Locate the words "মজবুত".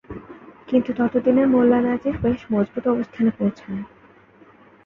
2.51-2.85